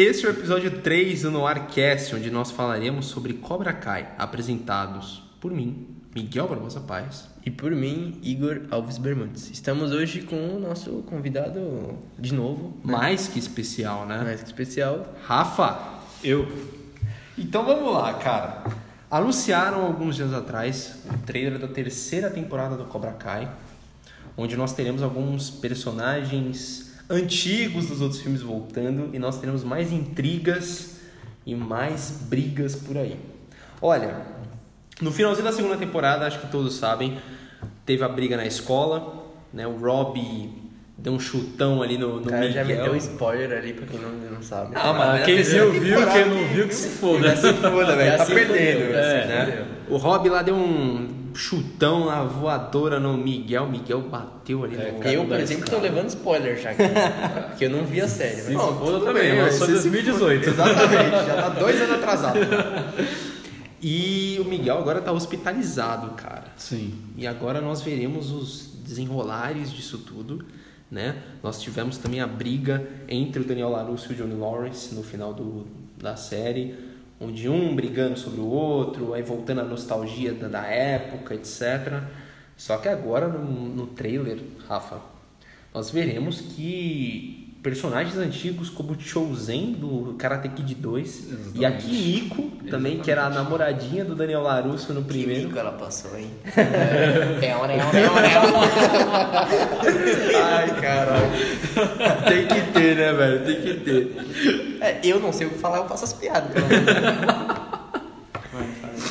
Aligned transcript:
Este 0.00 0.26
é 0.26 0.28
o 0.28 0.32
episódio 0.32 0.80
3 0.80 1.22
do 1.22 1.32
Noircast, 1.32 2.14
onde 2.14 2.30
nós 2.30 2.52
falaremos 2.52 3.06
sobre 3.06 3.34
Cobra 3.34 3.72
Kai, 3.72 4.08
apresentados 4.16 5.24
por 5.40 5.50
mim, 5.50 5.88
Miguel 6.14 6.46
Barbosa 6.46 6.78
Paz. 6.78 7.28
E 7.44 7.50
por 7.50 7.72
mim, 7.72 8.16
Igor 8.22 8.60
Alves 8.70 8.96
Bermudes. 8.96 9.50
Estamos 9.50 9.90
hoje 9.90 10.22
com 10.22 10.54
o 10.54 10.60
nosso 10.60 11.02
convidado 11.02 11.98
de 12.16 12.32
novo, 12.32 12.76
né? 12.84 12.92
Mais 12.92 13.26
que 13.26 13.40
especial, 13.40 14.06
né? 14.06 14.22
mais 14.22 14.40
que 14.40 14.46
especial. 14.46 15.16
Rafa. 15.26 15.76
Eu. 16.22 16.46
Então 17.36 17.64
vamos 17.64 17.92
lá, 17.92 18.14
cara. 18.14 18.62
Anunciaram 19.10 19.84
alguns 19.84 20.14
dias 20.14 20.32
atrás 20.32 21.00
o 21.12 21.18
trailer 21.26 21.58
da 21.58 21.66
terceira 21.66 22.30
temporada 22.30 22.76
do 22.76 22.84
Cobra 22.84 23.14
Kai, 23.14 23.50
onde 24.36 24.56
nós 24.56 24.72
teremos 24.72 25.02
alguns 25.02 25.50
personagens 25.50 26.87
antigos 27.08 27.86
dos 27.86 28.00
outros 28.00 28.20
filmes 28.20 28.42
voltando 28.42 29.10
e 29.14 29.18
nós 29.18 29.38
teremos 29.38 29.64
mais 29.64 29.92
intrigas 29.92 30.98
e 31.46 31.54
mais 31.54 32.26
brigas 32.28 32.76
por 32.76 32.96
aí. 32.96 33.16
Olha, 33.80 34.22
no 35.00 35.10
finalzinho 35.12 35.44
da 35.44 35.52
segunda 35.52 35.76
temporada, 35.76 36.26
acho 36.26 36.40
que 36.40 36.48
todos 36.48 36.74
sabem, 36.76 37.18
teve 37.86 38.04
a 38.04 38.08
briga 38.08 38.36
na 38.36 38.44
escola, 38.44 39.24
né? 39.52 39.66
O 39.66 39.76
Rob 39.76 40.20
deu 40.98 41.12
um 41.12 41.20
chutão 41.20 41.80
ali 41.80 41.96
no, 41.96 42.20
no 42.20 42.26
cara 42.26 42.50
já 42.50 42.62
me 42.64 42.72
Miguel. 42.72 42.86
deu 42.86 42.96
spoiler 42.96 43.56
ali, 43.56 43.72
pra 43.72 43.86
quem 43.86 44.00
não, 44.00 44.10
não 44.10 44.42
sabe. 44.42 44.72
Ah, 44.74 44.92
mas 44.92 45.24
quem 45.24 45.36
é 45.36 45.40
a 45.40 45.44
viu, 45.44 45.70
terceira 45.70 45.70
viu, 45.70 46.12
quem 46.12 46.28
não 46.28 46.48
viu, 46.48 46.68
que 46.68 46.74
se 46.74 46.88
foda. 46.88 47.28
Já 47.28 47.36
se 47.36 47.52
foda, 47.54 47.96
velho. 47.96 48.18
Tá 48.18 48.24
se 48.24 48.34
perdendo. 48.34 48.80
fudeu, 48.80 48.92
já 48.92 49.00
assim, 49.00 49.28
né? 49.28 49.66
O 49.88 49.96
Rob 49.96 50.28
lá 50.28 50.42
deu 50.42 50.56
um 50.56 51.08
chutão 51.38 52.06
na 52.06 52.24
voadora 52.24 52.98
no 52.98 53.16
Miguel. 53.16 53.68
Miguel 53.68 54.00
bateu 54.02 54.64
ali 54.64 54.76
É, 54.76 54.90
no 54.92 55.04
eu, 55.04 55.24
por 55.24 55.38
exemplo, 55.38 55.66
cara. 55.70 55.82
levando 55.82 56.08
spoiler 56.08 56.60
já 56.60 56.70
aqui. 56.70 56.82
porque 57.50 57.64
eu 57.66 57.70
não 57.70 57.84
vi 57.84 58.00
a 58.00 58.08
série. 58.08 58.42
Mas... 58.42 58.52
Não, 58.54 58.76
tudo 58.76 59.04
também, 59.04 59.28
eu 59.30 59.44
mas 59.44 59.54
sou 59.54 59.66
você 59.68 59.76
se 59.78 59.88
2018. 59.90 60.44
foda. 60.44 60.70
Exatamente, 60.70 61.26
já 61.26 61.34
tá 61.42 61.48
dois 61.50 61.80
anos 61.80 61.94
atrasado. 61.94 62.38
E 63.80 64.36
o 64.40 64.44
Miguel 64.44 64.76
agora 64.78 65.00
tá 65.00 65.12
hospitalizado, 65.12 66.10
cara. 66.16 66.46
Sim. 66.56 66.94
E 67.16 67.28
agora 67.28 67.60
nós 67.60 67.80
veremos 67.80 68.32
os 68.32 68.70
desenrolares 68.84 69.70
disso 69.70 69.98
tudo, 69.98 70.44
né? 70.90 71.14
Nós 71.44 71.60
tivemos 71.62 71.96
também 71.96 72.20
a 72.20 72.26
briga 72.26 72.84
entre 73.08 73.40
o 73.40 73.44
Daniel 73.44 73.68
LaRusso 73.70 74.10
e 74.10 74.14
o 74.16 74.18
Johnny 74.18 74.34
Lawrence 74.34 74.92
no 74.96 75.04
final 75.04 75.32
do, 75.32 75.64
da 75.96 76.16
série, 76.16 76.74
onde 77.20 77.48
um 77.48 77.74
brigando 77.74 78.18
sobre 78.18 78.40
o 78.40 78.46
outro, 78.46 79.14
aí 79.14 79.22
voltando 79.22 79.60
a 79.60 79.64
nostalgia 79.64 80.32
da, 80.32 80.48
da 80.48 80.66
época, 80.66 81.34
etc. 81.34 82.02
Só 82.56 82.76
que 82.78 82.88
agora 82.88 83.28
no, 83.28 83.44
no 83.68 83.86
trailer, 83.86 84.38
Rafa, 84.68 84.98
nós 85.74 85.90
veremos 85.90 86.40
que 86.40 87.44
personagens 87.62 88.16
antigos 88.16 88.70
como 88.70 88.92
o 88.92 89.00
Chozen 89.00 89.72
do 89.72 90.14
Karate 90.16 90.48
Kid 90.48 90.74
2 90.76 91.28
e 91.56 91.64
a 91.64 91.70
Exatamente. 91.70 91.86
Kimiko 91.86 92.42
também, 92.70 92.98
que 93.00 93.10
era 93.10 93.26
a 93.26 93.28
namoradinha 93.30 94.04
do 94.04 94.14
Daniel 94.14 94.42
LaRusso 94.42 94.94
no 94.94 95.02
Que 95.02 95.08
primeiro. 95.08 95.48
mico 95.48 95.58
ela 95.58 95.72
passou, 95.72 96.16
hein? 96.16 96.30
Ai, 100.34 100.80
caralho. 100.80 101.30
Tem 102.28 102.46
que 102.46 102.72
ter, 102.72 102.96
né, 102.96 103.12
velho? 103.12 103.44
Tem 103.44 103.60
que 103.60 103.74
ter. 103.74 104.67
É, 104.80 105.00
eu 105.02 105.20
não 105.20 105.32
sei 105.32 105.46
o 105.46 105.50
que 105.50 105.58
falar, 105.58 105.78
eu 105.78 105.88
faço 105.88 106.04
as 106.04 106.12
piadas. 106.12 106.52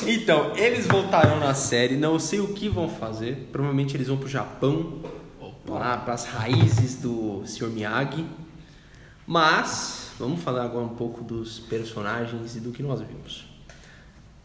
Então, 0.05 0.55
eles 0.55 0.87
voltaram 0.87 1.37
na 1.37 1.53
série, 1.53 1.97
não 1.97 2.17
sei 2.17 2.39
o 2.39 2.53
que 2.53 2.69
vão 2.69 2.87
fazer. 2.87 3.49
Provavelmente 3.51 3.95
eles 3.95 4.07
vão 4.07 4.15
pro 4.15 4.27
Japão, 4.29 5.01
lá 5.67 5.97
pras 5.97 6.23
raízes 6.25 6.95
do 6.95 7.43
Sr. 7.45 7.67
Miyagi. 7.67 8.25
Mas, 9.25 10.11
vamos 10.17 10.41
falar 10.41 10.63
agora 10.63 10.85
um 10.85 10.95
pouco 10.95 11.21
dos 11.21 11.59
personagens 11.59 12.55
e 12.55 12.61
do 12.61 12.71
que 12.71 12.81
nós 12.81 13.01
vimos. 13.01 13.45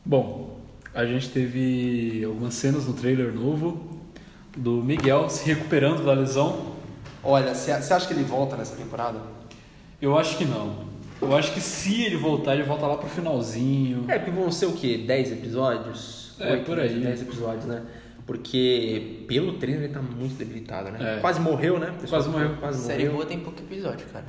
Bom, 0.04 0.58
a 0.92 1.04
gente 1.04 1.28
teve 1.28 2.24
algumas 2.24 2.54
cenas 2.54 2.86
no 2.86 2.92
trailer 2.92 3.32
novo 3.32 4.00
do 4.56 4.82
Miguel 4.82 5.30
se 5.30 5.44
recuperando 5.46 6.04
da 6.04 6.12
lesão. 6.12 6.72
Olha, 7.22 7.54
você 7.54 7.70
acha 7.70 8.06
que 8.06 8.12
ele 8.12 8.24
volta 8.24 8.56
nessa 8.56 8.74
temporada? 8.74 9.20
Eu 10.00 10.18
acho 10.18 10.36
que 10.36 10.44
não. 10.44 10.90
Eu 11.22 11.36
acho 11.36 11.54
que 11.54 11.60
se 11.60 12.02
ele 12.02 12.16
voltar, 12.16 12.54
ele 12.54 12.64
volta 12.64 12.86
lá 12.86 12.96
pro 12.96 13.08
finalzinho. 13.08 14.04
É, 14.08 14.18
porque 14.18 14.30
vão 14.32 14.50
ser 14.50 14.66
o 14.66 14.72
quê? 14.72 14.98
10 14.98 15.32
episódios? 15.32 16.34
É, 16.38 16.56
por 16.56 16.78
aí. 16.78 16.98
10 16.98 17.22
episódios, 17.22 17.64
né? 17.64 17.82
Porque 18.26 19.24
pelo 19.28 19.54
trailer 19.54 19.84
ele 19.84 19.92
tá 19.92 20.02
muito 20.02 20.34
debilitado, 20.34 20.90
né? 20.90 21.16
É. 21.16 21.20
Quase 21.20 21.40
morreu, 21.40 21.78
né? 21.78 21.94
Quase 22.08 22.28
morreu. 22.28 22.56
Quase 22.60 22.84
série 22.84 23.04
morreu. 23.04 23.12
boa 23.14 23.26
tem 23.26 23.38
pouco 23.38 23.60
episódio, 23.60 24.06
cara. 24.12 24.24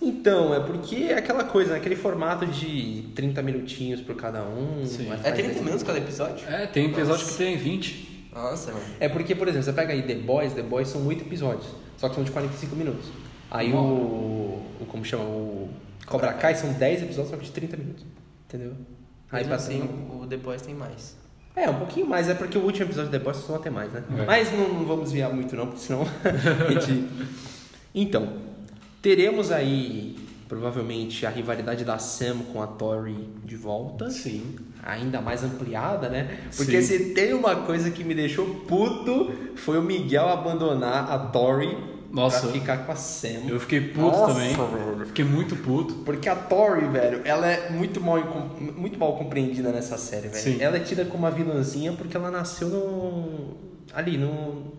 Então, 0.00 0.52
é 0.52 0.60
porque 0.60 0.96
é 0.96 1.18
aquela 1.18 1.44
coisa, 1.44 1.72
né? 1.72 1.78
aquele 1.78 1.94
formato 1.94 2.44
de 2.44 3.04
30 3.14 3.40
minutinhos 3.42 4.00
por 4.00 4.16
cada 4.16 4.42
um. 4.42 4.84
Sim. 4.84 5.04
É 5.12 5.16
faz 5.16 5.34
30 5.34 5.48
dez 5.48 5.60
minutos 5.60 5.82
cada 5.82 5.98
episódio? 5.98 6.48
É, 6.48 6.66
tem 6.66 6.86
episódio 6.86 7.24
que 7.26 7.34
tem 7.34 7.56
20. 7.56 8.28
Nossa, 8.34 8.72
mano. 8.72 8.84
É 8.98 9.08
porque, 9.08 9.34
por 9.34 9.46
exemplo, 9.46 9.64
você 9.64 9.72
pega 9.72 9.92
aí 9.92 10.02
The 10.02 10.16
Boys, 10.16 10.54
The 10.54 10.62
Boys 10.62 10.88
são 10.88 11.06
8 11.06 11.22
episódios, 11.22 11.66
só 11.96 12.08
que 12.08 12.16
são 12.16 12.24
de 12.24 12.30
45 12.32 12.74
minutos. 12.74 13.06
Aí 13.52 13.70
o, 13.70 13.76
o. 13.76 14.86
Como 14.88 15.04
chama? 15.04 15.24
O 15.24 15.68
Cobra 16.06 16.32
Kai 16.32 16.54
são 16.54 16.72
10 16.72 17.02
episódios, 17.02 17.30
só 17.30 17.36
que 17.36 17.44
de 17.44 17.50
30 17.50 17.76
minutos. 17.76 18.04
Entendeu? 18.48 18.72
Aí 19.30 19.44
passa. 19.44 19.70
assim, 19.70 19.82
o 20.10 20.26
The 20.26 20.38
Boys 20.38 20.62
tem 20.62 20.74
mais. 20.74 21.16
É, 21.54 21.68
um 21.68 21.74
pouquinho 21.74 22.06
mais, 22.06 22.30
é 22.30 22.34
porque 22.34 22.56
o 22.56 22.62
último 22.62 22.86
episódio 22.86 23.10
de 23.10 23.18
The 23.18 23.22
Boys 23.22 23.36
só 23.36 23.56
até 23.56 23.68
mais, 23.68 23.92
né? 23.92 24.02
É. 24.18 24.24
Mas 24.24 24.50
não, 24.52 24.68
não 24.68 24.86
vamos 24.86 25.04
desviar 25.04 25.30
muito 25.32 25.54
não, 25.54 25.66
porque 25.66 25.80
senão 25.80 26.02
a 26.66 26.70
gente... 26.80 27.06
Então, 27.94 28.38
teremos 29.02 29.52
aí 29.52 30.16
provavelmente 30.48 31.26
a 31.26 31.30
rivalidade 31.30 31.84
da 31.84 31.98
Sam 31.98 32.38
com 32.52 32.62
a 32.62 32.66
Tori 32.66 33.28
de 33.44 33.56
volta. 33.56 34.10
Sim. 34.10 34.56
Ainda 34.82 35.20
mais 35.20 35.44
ampliada, 35.44 36.08
né? 36.08 36.40
Porque 36.56 36.80
Sim. 36.80 36.98
se 36.98 37.14
tem 37.14 37.34
uma 37.34 37.56
coisa 37.56 37.90
que 37.90 38.02
me 38.02 38.14
deixou 38.14 38.46
puto, 38.66 39.30
foi 39.56 39.78
o 39.78 39.82
Miguel 39.82 40.28
abandonar 40.28 41.10
a 41.10 41.18
Tori 41.18 41.76
Nossa. 42.12 42.40
pra 42.40 42.52
ficar 42.52 42.78
com 42.84 42.92
a 42.92 42.96
Sam. 42.96 43.48
Eu 43.48 43.58
fiquei 43.58 43.80
puto 43.80 44.00
Nossa, 44.00 44.34
também. 44.34 44.54
velho. 44.54 45.06
Fiquei 45.06 45.24
muito 45.24 45.56
puto. 45.56 45.94
Porque 46.04 46.28
a 46.28 46.36
Tori, 46.36 46.86
velho, 46.86 47.22
ela 47.24 47.50
é 47.50 47.70
muito 47.70 48.00
mal, 48.00 48.18
muito 48.76 48.98
mal 48.98 49.16
compreendida 49.16 49.72
nessa 49.72 49.96
série, 49.96 50.28
velho. 50.28 50.42
Sim. 50.42 50.60
Ela 50.60 50.76
é 50.76 50.80
tida 50.80 51.04
como 51.06 51.24
uma 51.24 51.30
vilãzinha 51.30 51.92
porque 51.92 52.16
ela 52.16 52.30
nasceu 52.30 52.68
no. 52.68 53.56
ali, 53.94 54.18
no. 54.18 54.72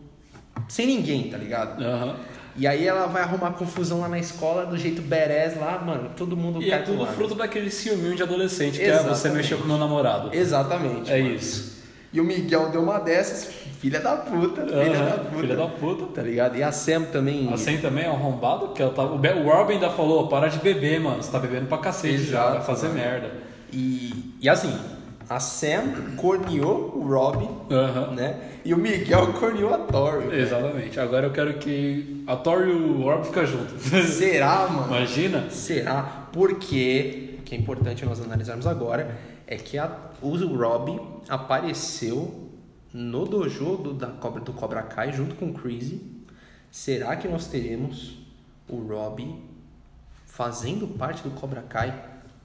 sem 0.70 0.86
ninguém, 0.86 1.30
tá 1.30 1.38
ligado? 1.38 1.84
Aham. 1.84 2.16
E 2.56 2.68
aí 2.68 2.86
ela 2.88 3.08
vai 3.08 3.24
arrumar 3.24 3.54
confusão 3.54 4.02
lá 4.02 4.08
na 4.08 4.20
escola 4.20 4.66
do 4.68 4.78
jeito 4.78 5.02
badass 5.02 5.58
lá, 5.60 5.80
mano, 5.84 6.12
todo 6.16 6.38
mundo 6.38 6.62
E 6.62 6.70
cai 6.70 6.80
é 6.80 6.82
tudo 6.84 7.04
fruto 7.08 7.34
daquele 7.34 7.72
ciúminho 7.72 8.16
de 8.16 8.22
adolescente, 8.22 8.78
que 8.78 8.86
é 8.86 8.94
você 9.00 9.10
Exatamente. 9.10 9.38
mexeu 9.38 9.58
com 9.58 9.66
meu 9.66 9.78
namorado. 9.80 10.30
Exatamente. 10.32 11.12
É 11.12 11.20
mano. 11.20 11.34
isso. 11.34 11.82
E 12.14 12.22
o 12.22 12.24
Miguel 12.24 12.70
deu 12.70 12.84
uma 12.84 13.00
dessas, 13.00 13.50
filha 13.84 14.00
da 14.00 14.16
puta, 14.16 14.66
filha 14.66 14.98
Aham, 14.98 15.06
da 15.06 15.18
puta. 15.18 15.42
Filha 15.42 15.56
da 15.58 15.68
puta. 15.68 16.06
Tá 16.16 16.22
ligado? 16.22 16.58
E 16.58 16.64
a 16.64 16.72
Sam 16.72 17.04
também. 17.04 17.52
A 17.54 17.58
Sam 17.58 17.78
também 17.82 18.06
é 18.06 18.08
arrombado, 18.08 18.68
porque 18.68 18.82
ela 18.82 18.94
tá... 18.94 19.04
o 19.04 19.18
Robin 19.18 19.74
ainda 19.74 19.90
falou, 19.90 20.30
para 20.30 20.48
de 20.48 20.60
beber, 20.60 21.02
mano. 21.02 21.22
Você 21.22 21.30
tá 21.30 21.38
bebendo 21.38 21.66
pra 21.66 21.78
cacete 21.80 22.24
já, 22.24 22.40
Exato, 22.40 22.52
vai 22.54 22.62
fazer 22.62 22.88
mano. 22.88 23.00
merda. 23.02 23.32
E, 23.74 24.36
e 24.40 24.48
assim, 24.48 24.74
a 25.30 25.38
Sam 25.42 26.16
corneou 26.16 26.94
o 26.96 27.06
Robin, 27.06 27.50
Aham. 27.70 28.12
né? 28.16 28.38
E 28.64 28.74
o 28.74 28.78
Miguel 28.78 29.34
corneou 29.34 29.74
a 29.74 29.80
Tori. 29.80 30.34
Exatamente. 30.34 30.98
Agora 30.98 31.28
eu 31.28 31.32
quero 31.34 31.56
que 31.56 32.24
a 32.26 32.38
Thor 32.38 32.66
e 32.66 32.72
o 32.72 33.02
Rob 33.02 33.26
ficam 33.26 33.46
juntos. 33.46 33.82
Será, 34.08 34.66
mano? 34.70 34.88
Imagina? 34.96 35.50
Será? 35.50 36.28
Porque 36.32 37.36
o 37.40 37.42
que 37.44 37.54
é 37.54 37.58
importante 37.58 38.06
nós 38.06 38.22
analisarmos 38.22 38.66
agora 38.66 39.18
é 39.46 39.58
que 39.58 39.78
a, 39.78 39.92
o 40.22 40.38
Rob 40.56 41.02
apareceu 41.28 42.53
no 42.94 43.26
dojo 43.26 43.78
do, 43.78 43.94
da 43.94 44.08
Cobra, 44.08 44.42
do 44.42 44.54
Cobra 44.54 44.84
Kai 44.84 45.12
junto 45.12 45.36
com 45.36 45.48
o 45.48 45.54
Crazy. 45.54 46.02
Será 46.72 47.16
que 47.16 47.28
nós 47.28 47.48
teremos 47.48 48.18
o 48.70 48.78
Rob 48.78 49.36
fazendo 50.28 50.88
parte 50.88 51.24
do 51.24 51.32
Cobra 51.32 51.62
Kai 51.62 51.94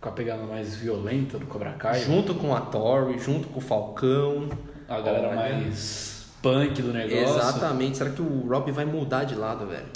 Com 0.01 0.09
a 0.09 0.13
pegada 0.13 0.43
mais 0.45 0.77
violenta 0.77 1.39
do 1.39 1.47
Cobra 1.47 1.73
Kai. 1.73 2.01
junto 2.01 2.35
com 2.35 2.55
a 2.55 2.61
Tori, 2.61 3.19
junto 3.19 3.49
com 3.49 3.59
o 3.59 3.63
Falcão? 3.63 4.49
A 4.89 5.01
galera 5.01 5.29
Olha. 5.29 5.37
mais 5.37 6.31
punk 6.43 6.81
do 6.81 6.93
negócio. 6.93 7.37
Exatamente. 7.37 7.99
Será 7.99 8.11
que 8.11 8.23
o 8.23 8.49
Rob 8.49 8.71
vai 8.73 8.85
mudar 8.85 9.25
de 9.25 9.35
lado, 9.35 9.67
velho? 9.67 9.87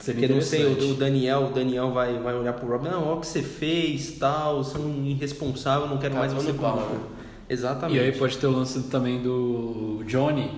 Seria 0.00 0.20
Porque 0.20 0.34
não 0.34 0.42
sei, 0.42 0.66
o, 0.66 0.94
Daniel, 0.94 1.46
o 1.46 1.50
Daniel 1.52 1.90
vai, 1.90 2.18
vai 2.18 2.34
olhar 2.34 2.52
pro 2.52 2.68
Rob, 2.68 2.84
não, 2.84 3.02
olha 3.02 3.16
o 3.16 3.20
que 3.20 3.26
você 3.26 3.42
fez, 3.42 4.18
tal, 4.18 4.62
você 4.62 4.76
é 4.76 4.80
um 4.80 5.04
irresponsável, 5.04 5.88
não 5.88 5.98
quero 5.98 6.14
mais 6.14 6.32
Cavando 6.32 6.52
você 6.52 6.92
né? 6.92 7.00
Exatamente. 7.48 7.98
E 7.98 8.02
aí 8.02 8.12
pode 8.12 8.36
ter 8.38 8.46
o 8.46 8.50
lance 8.50 8.82
também 8.84 9.22
do 9.22 10.02
Johnny 10.06 10.50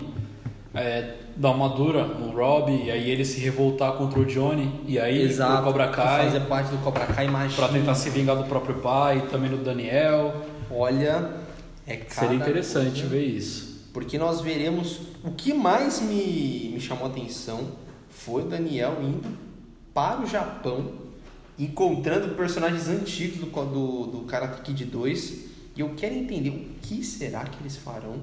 é, 0.74 1.14
dar 1.36 1.50
uma 1.50 1.68
dura 1.68 2.04
no 2.04 2.30
Rob, 2.30 2.70
e 2.70 2.90
aí 2.90 3.10
ele 3.10 3.24
se 3.24 3.40
revoltar 3.40 3.92
contra 3.92 4.20
o 4.20 4.24
Johnny, 4.24 4.80
e 4.86 4.98
aí 4.98 5.22
Exato, 5.22 5.62
pro 5.62 5.64
Cobra 5.64 5.88
Kai 5.88 6.26
fazer 6.26 6.40
parte 6.40 6.70
do 6.70 6.78
Cobra 6.78 7.06
Kai, 7.06 7.26
imagina. 7.26 7.54
pra 7.56 7.68
tentar 7.68 7.94
se 7.94 8.10
vingar 8.10 8.36
do 8.36 8.44
próprio 8.44 8.76
pai, 8.76 9.26
também 9.30 9.50
do 9.50 9.56
Daniel. 9.56 10.34
Olha, 10.70 11.32
é 11.86 11.96
cada 11.96 12.28
Seria 12.28 12.36
interessante 12.36 13.02
ver 13.04 13.24
isso. 13.24 13.88
Porque 13.92 14.18
nós 14.18 14.40
veremos. 14.40 15.00
O 15.24 15.32
que 15.32 15.52
mais 15.52 16.00
me, 16.00 16.70
me 16.74 16.80
chamou 16.80 17.06
a 17.06 17.08
atenção 17.08 17.68
foi 18.10 18.42
o 18.42 18.46
Daniel 18.46 18.98
indo 19.02 19.28
para 19.92 20.20
o 20.20 20.26
Japão 20.26 20.92
encontrando 21.58 22.36
personagens 22.36 22.88
antigos 22.88 23.40
do, 23.40 23.46
do, 23.46 24.06
do 24.06 24.18
Karate 24.26 24.62
Kid 24.62 24.84
2. 24.84 25.48
E 25.78 25.80
eu 25.80 25.90
quero 25.96 26.12
entender 26.16 26.50
o 26.50 26.64
que 26.82 27.04
será 27.04 27.44
que 27.44 27.62
eles 27.62 27.76
farão 27.76 28.16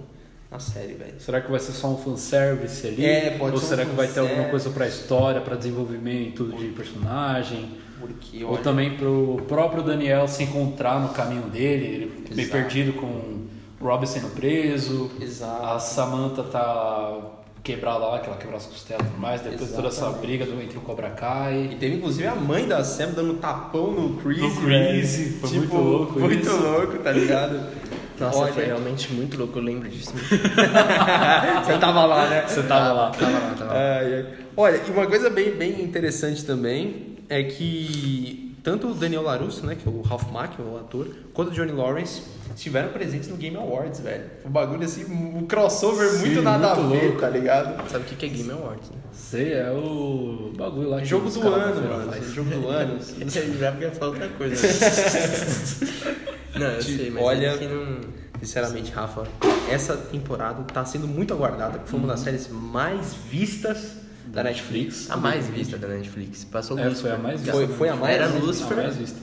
na 0.52 0.60
série, 0.60 0.94
velho. 0.94 1.14
Será 1.20 1.40
que 1.40 1.50
vai 1.50 1.60
ser 1.62 1.72
só 1.72 1.88
um 1.88 1.98
fanservice 1.98 2.86
ali? 2.86 3.06
É, 3.06 3.38
pode 3.38 3.54
Ou 3.54 3.60
ser 3.62 3.66
um 3.66 3.70
será 3.70 3.86
que 3.86 3.96
vai 3.96 4.08
ter 4.10 4.20
alguma 4.20 4.50
coisa 4.50 4.70
pra 4.72 4.86
história, 4.86 5.40
pra 5.40 5.56
desenvolvimento 5.56 6.50
de 6.50 6.68
personagem? 6.68 7.70
Porque, 7.98 8.44
Ou 8.44 8.56
olha, 8.56 8.62
também 8.62 8.98
pro 8.98 9.42
próprio 9.48 9.82
Daniel 9.82 10.28
se 10.28 10.44
encontrar 10.44 11.00
no 11.00 11.10
caminho 11.14 11.44
dele, 11.44 11.86
ele 11.86 12.26
meio 12.36 12.48
Exato. 12.48 12.52
perdido 12.52 12.92
com 12.92 13.06
o 13.06 13.48
Rob 13.80 14.06
sendo 14.06 14.36
preso. 14.36 15.10
A 15.18 15.24
Exato. 15.24 15.84
Samantha 15.84 16.44
tá 16.44 17.22
quebrada 17.66 17.98
lá, 18.06 18.20
que 18.20 18.28
ela 18.28 18.38
quebrou 18.38 18.58
as 18.58 18.66
costelas 18.68 19.06
e 19.06 19.10
tudo 19.10 19.20
mais, 19.20 19.42
depois 19.42 19.72
toda 19.72 19.88
essa 19.88 19.98
Exatamente. 20.06 20.22
briga 20.28 20.46
do, 20.46 20.62
entre 20.62 20.78
o 20.78 20.82
Cobra 20.82 21.10
Kai. 21.10 21.70
E 21.72 21.76
teve 21.76 21.96
inclusive 21.96 22.28
a 22.28 22.36
mãe 22.36 22.68
da 22.68 22.84
Sam 22.84 23.10
dando 23.16 23.34
um 23.34 23.38
tapão 23.38 23.92
no 23.92 24.18
Chris. 24.22 24.38
No 24.40 24.62
Chris, 24.62 25.38
foi 25.42 25.50
Tipo, 25.50 25.58
muito 25.60 25.76
louco 25.78 26.20
Muito 26.20 26.48
isso. 26.48 26.58
louco, 26.62 26.98
tá 27.00 27.12
ligado? 27.12 27.60
Nossa, 28.20 28.38
Olha, 28.38 28.54
foi 28.54 28.66
realmente 28.66 29.12
muito 29.12 29.38
louco, 29.38 29.60
eu 29.60 29.64
lembro 29.64 29.90
disso. 29.90 30.14
Você 31.66 31.78
tava 31.80 32.06
lá, 32.06 32.28
né? 32.28 32.46
Você 32.48 32.64
tava 32.64 32.94
lá. 32.94 33.10
Tava 33.10 33.32
lá, 33.32 33.56
tava 33.58 33.74
lá. 33.74 33.80
Olha, 34.56 34.82
e 34.88 34.92
uma 34.92 35.08
coisa 35.08 35.30
bem, 35.30 35.52
bem 35.52 35.82
interessante 35.82 36.46
também 36.46 37.18
é 37.28 37.44
que 37.44 38.45
tanto 38.66 38.88
o 38.88 38.94
Daniel 38.96 39.22
LaRusso, 39.22 39.64
né, 39.64 39.76
que 39.76 39.88
é 39.88 39.92
o 39.92 40.02
Ralph 40.02 40.30
Macchio, 40.32 40.66
o 40.66 40.78
ator, 40.78 41.08
quanto 41.36 41.52
o 41.52 41.54
Johnny 41.54 41.72
Lawrence 41.72 42.24
estiveram 42.56 42.90
presentes 42.90 43.30
no 43.30 43.38
Game 43.38 43.56
Awards, 43.56 44.00
velho. 44.00 44.24
Um 44.44 44.50
bagulho 44.50 44.84
assim, 44.84 45.06
um 45.06 45.46
crossover 45.46 46.10
Sim, 46.10 46.18
muito 46.26 46.42
nada 46.42 46.74
muito 46.74 46.96
a 46.96 46.98
ver, 47.00 47.06
louco. 47.06 47.22
tá 47.22 47.30
ligado? 47.30 47.90
Sabe 47.92 48.06
o 48.06 48.08
que 48.08 48.16
que 48.16 48.26
é 48.26 48.30
Game 48.30 48.50
Awards, 48.52 48.90
né? 48.90 48.98
Sei, 49.14 49.54
é 49.54 49.70
o 49.70 50.52
bagulho 50.58 50.90
lá 50.90 51.04
Jogo 51.04 51.30
do 51.30 51.48
ano, 51.48 51.90
mano. 51.90 52.12
faz. 52.12 52.26
Jogo 52.34 52.50
do 52.50 52.68
ano. 52.70 52.98
Já 53.30 53.72
ia 53.72 53.92
falar 53.92 54.12
outra 54.12 54.30
coisa. 54.30 54.68
não, 56.58 56.66
eu 56.68 56.82
sei, 56.82 57.10
mas 57.12 57.24
Olha- 57.24 57.48
é 57.48 57.58
que 57.58 57.68
não... 57.68 58.26
Sinceramente, 58.40 58.92
Rafa, 58.92 59.24
essa 59.70 59.96
temporada 59.96 60.64
tá 60.64 60.84
sendo 60.84 61.08
muito 61.08 61.34
aguardada, 61.34 61.74
porque 61.78 61.90
foi 61.90 62.00
uma 62.00 62.08
das 62.10 62.20
séries 62.20 62.50
mais 62.50 63.14
vistas 63.30 64.05
da 64.36 64.44
Netflix. 64.44 65.10
A 65.10 65.16
mais 65.18 65.48
vista 65.48 65.78
da 65.78 65.88
Netflix. 65.88 66.44
Passou 66.44 66.78
É, 66.78 66.90
Lucifer. 66.90 67.10
foi 67.12 67.20
a 67.20 67.24
mais 67.24 67.40
vista. 67.42 67.54
Foi- 67.56 67.68
foi 67.70 67.90
a 67.90 67.96
mais 67.96 68.16
Era 68.16 68.28
vista, 68.28 68.46
Lucifer. 68.46 68.78
A 68.80 68.82
mais 68.84 68.98
vista. 68.98 69.20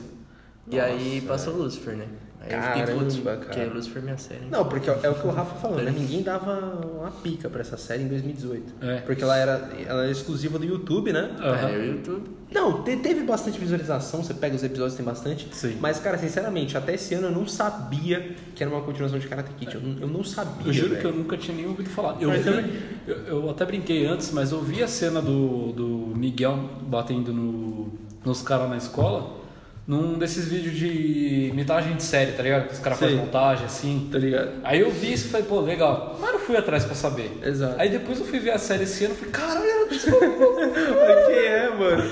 E 0.70 0.80
aí 0.80 1.20
passou 1.28 1.54
Lucifer, 1.54 1.94
né? 1.96 2.06
Aí 2.44 2.52
eu 2.52 2.60
fiquei 2.62 2.82
Caramba, 2.82 3.04
puto, 3.04 3.22
cara. 3.22 3.36
porque 3.36 3.64
Lucifer 3.66 4.02
é 4.02 4.04
minha 4.04 4.18
série. 4.18 4.40
Não, 4.50 4.64
porque 4.64 4.90
é 4.90 4.92
o 5.08 5.14
que 5.14 5.26
o 5.26 5.30
Rafa 5.30 5.54
falou, 5.56 5.80
né? 5.80 5.94
Ninguém 5.96 6.22
dava 6.22 6.80
uma 6.98 7.10
pica 7.10 7.48
pra 7.48 7.60
essa 7.60 7.76
série 7.76 8.02
em 8.02 8.08
2018. 8.08 8.74
É. 8.82 8.96
Porque 9.02 9.22
ela 9.22 9.36
era, 9.36 9.70
ela 9.86 10.02
era 10.02 10.10
exclusiva 10.10 10.58
do 10.58 10.64
YouTube, 10.64 11.12
né? 11.12 11.30
Aham. 11.38 11.68
É, 11.68 11.78
o 11.78 11.84
YouTube. 11.84 12.30
Não, 12.52 12.82
te- 12.82 12.96
teve 12.96 13.22
bastante 13.22 13.58
visualização, 13.58 14.22
você 14.22 14.34
pega 14.34 14.54
os 14.56 14.62
episódios, 14.62 14.94
tem 14.94 15.04
bastante. 15.06 15.48
Sim. 15.52 15.78
Mas, 15.80 15.98
cara, 16.00 16.18
sinceramente, 16.18 16.76
até 16.76 16.94
esse 16.94 17.14
ano 17.14 17.28
eu 17.28 17.32
não 17.32 17.46
sabia 17.46 18.34
que 18.54 18.62
era 18.62 18.70
uma 18.70 18.82
continuação 18.82 19.18
de 19.18 19.26
Karate 19.28 19.52
Kid. 19.54 19.74
Eu, 19.74 19.80
não- 19.80 19.98
eu 20.00 20.08
não 20.08 20.24
sabia. 20.24 20.66
Eu 20.66 20.72
juro 20.72 20.96
que 20.96 21.04
eu 21.04 21.12
nunca 21.14 21.36
tinha 21.36 21.56
nem 21.56 21.66
ouvido 21.66 21.88
falar. 21.90 22.16
Eu, 22.20 22.30
vi- 22.32 22.42
também- 22.42 22.70
eu, 23.06 23.16
eu 23.26 23.50
até 23.50 23.64
brinquei 23.64 24.04
antes, 24.04 24.30
mas 24.32 24.52
eu 24.52 24.60
vi 24.60 24.82
a 24.82 24.88
cena 24.88 25.22
do, 25.22 25.72
do 25.72 25.86
Miguel 26.16 26.58
batendo 26.88 27.32
no, 27.32 27.92
nos 28.24 28.42
caras 28.42 28.68
na 28.68 28.76
escola 28.76 29.40
num 29.86 30.16
desses 30.18 30.46
vídeos 30.48 30.76
de 30.76 31.48
imitagem 31.50 31.96
de 31.96 32.02
série, 32.02 32.32
tá 32.32 32.42
ligado? 32.42 32.68
Que 32.68 32.74
os 32.74 32.78
caras 32.78 32.98
fazem 32.98 33.16
montagem 33.16 33.64
assim. 33.66 34.08
Tá 34.12 34.18
ligado? 34.18 34.50
Aí 34.62 34.80
eu 34.80 34.90
vi 34.90 35.12
isso 35.12 35.26
e 35.26 35.30
falei, 35.30 35.46
pô, 35.46 35.60
legal. 35.60 36.16
Mas 36.20 36.32
não 36.32 36.38
fui 36.38 36.56
atrás 36.56 36.84
pra 36.84 36.94
saber. 36.94 37.30
Exato. 37.44 37.74
Aí 37.80 37.88
depois 37.88 38.18
eu 38.20 38.24
fui 38.24 38.38
ver 38.38 38.50
a 38.52 38.58
série 38.58 38.84
esse 38.84 39.04
ano 39.04 39.14
e 39.14 39.16
falei, 39.16 39.32
caralho, 39.32 39.72
Quem 41.26 41.36
é, 41.46 41.70
mano? 41.76 42.02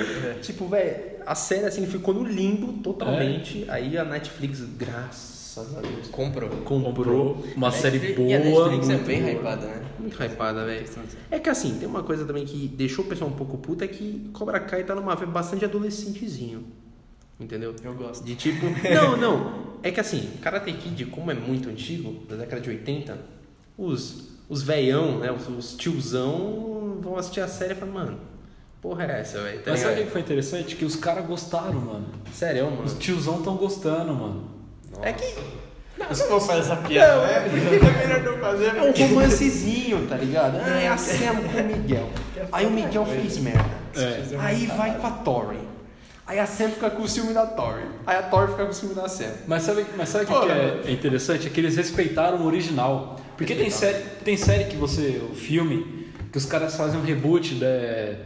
Tipo, 0.43 0.67
velho, 0.69 0.97
a 1.25 1.35
série 1.35 1.65
assim 1.67 1.87
ficou 1.87 2.13
no 2.15 2.25
limbo 2.25 2.73
totalmente. 2.83 3.65
Aí 3.69 3.97
a 3.97 4.05
Netflix, 4.05 4.61
graças 4.77 5.77
a 5.77 5.81
Deus, 5.81 6.09
Comprou. 6.09 6.49
comprou. 6.65 7.45
uma 7.57 7.71
série 7.71 7.99
Netflix- 7.99 8.19
boa. 8.19 8.29
E 8.31 8.35
a 8.35 8.39
Netflix 8.39 8.89
é 8.89 8.93
muito 8.95 9.07
bem 9.07 9.21
boa. 9.23 9.33
hypada, 9.33 9.67
né? 9.67 9.83
Muito 9.99 10.23
hypada, 10.23 10.65
velho. 10.65 10.87
É 11.31 11.39
que 11.39 11.49
assim, 11.51 11.77
tem 11.79 11.89
uma 11.89 12.03
coisa 12.03 12.25
também 12.25 12.45
que 12.45 12.69
deixou 12.69 13.05
o 13.05 13.09
pessoal 13.09 13.31
um 13.31 13.35
pouco 13.35 13.57
puto, 13.59 13.85
é 13.85 13.89
que 13.89 14.29
Cobra 14.33 14.59
Kai 14.61 14.85
tá 14.85 14.95
numa 14.95 15.15
vibe 15.15 15.31
bastante 15.33 15.65
adolescentezinho. 15.65 16.65
Entendeu? 17.41 17.75
Eu 17.83 17.95
gosto. 17.95 18.23
De 18.23 18.35
tipo. 18.35 18.67
Não, 18.95 19.17
não. 19.17 19.71
É 19.83 19.91
que 19.91 19.99
assim, 19.99 20.31
Karate 20.43 20.73
Kid, 20.75 21.07
como 21.07 21.31
é 21.31 21.35
muito 21.35 21.71
antigo, 21.71 22.23
da 22.29 22.37
década 22.37 22.61
de 22.61 22.69
80, 22.69 23.17
os, 23.79 24.29
os 24.47 24.63
veião, 24.63 25.19
né? 25.19 25.33
Os, 25.33 25.49
os 25.49 25.75
tiozão 25.75 26.99
vão 27.01 27.17
assistir 27.17 27.41
a 27.41 27.49
série 27.49 27.73
e 27.73 27.77
falam, 27.77 27.95
mano, 27.95 28.21
porra 28.83 29.05
é 29.05 29.21
essa, 29.21 29.41
velho? 29.43 29.63
Tá 29.63 29.71
Mas 29.71 29.81
sabe 29.81 30.03
o 30.03 30.05
que 30.05 30.11
foi 30.11 30.21
interessante? 30.21 30.77
Que 30.77 30.85
os 30.85 30.97
caras 30.97 31.25
gostaram, 31.27 31.81
mano. 31.81 32.09
Sério, 32.31 32.67
mano. 32.67 32.85
Os 32.85 32.93
tiozão 32.95 33.41
tão 33.41 33.57
gostando, 33.57 34.13
mano. 34.13 34.51
É 35.01 35.15
que. 35.15 35.35
Não, 35.99 36.09
você 36.09 36.27
não 36.29 36.41
faz 36.41 36.67
essa 36.67 36.77
piada, 36.77 37.27
né? 37.27 37.47
É 38.03 38.07
melhor 38.07 38.23
não 38.23 38.39
fazer. 38.39 38.77
É 38.77 38.83
um 38.83 39.09
romancezinho, 39.09 40.07
tá 40.07 40.17
ligado? 40.17 40.59
Ah, 40.63 40.79
é 40.79 40.89
a 40.89 40.97
Sam 40.99 41.37
com 41.37 41.59
o 41.59 41.65
Miguel. 41.65 42.09
Aí 42.53 42.67
o 42.67 42.71
Miguel 42.71 43.07
fez 43.07 43.39
merda. 43.39 43.81
É. 43.97 44.37
Aí 44.39 44.67
vai 44.67 44.99
com 44.99 45.07
a 45.07 45.11
Tori. 45.11 45.71
Aí 46.31 46.39
a 46.39 46.47
Sam 46.47 46.69
fica 46.69 46.89
com 46.91 47.03
o 47.03 47.09
ciúme 47.09 47.35
da 47.35 47.45
Tori. 47.45 47.83
Aí 48.07 48.17
a 48.17 48.23
Tori 48.23 48.53
fica 48.53 48.65
com 48.65 48.71
o 48.71 48.73
ciúme 48.73 48.95
da 48.95 49.09
Sam. 49.09 49.33
Mas 49.49 49.65
sabe, 49.65 49.85
mas 49.97 50.09
sabe 50.11 50.27
o 50.27 50.29
que, 50.29 50.47
que 50.47 50.53
é, 50.53 50.81
é 50.87 50.91
interessante? 50.93 51.49
É 51.49 51.51
que 51.51 51.59
eles 51.59 51.77
respeitaram 51.77 52.39
o 52.39 52.47
original. 52.47 53.19
Porque 53.37 53.53
tem 53.57 53.69
série, 53.69 53.99
tem 54.25 54.37
série 54.37 54.65
que 54.67 54.77
você. 54.77 55.21
O 55.29 55.35
filme, 55.35 56.07
que 56.31 56.39
os 56.39 56.45
caras 56.47 56.77
fazem 56.77 57.01
um 57.01 57.03
reboot 57.03 57.57
né, 57.57 58.17